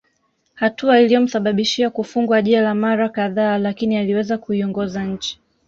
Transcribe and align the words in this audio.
Hatua 0.55 0.99
iliyomsababishia 0.99 1.89
kufungwa 1.89 2.41
jela 2.41 2.75
mara 2.75 3.09
kadhaa 3.09 3.57
lakini 3.57 3.97
aliweza 3.97 4.37
kuiongoza 4.37 5.03
nchi 5.03 5.41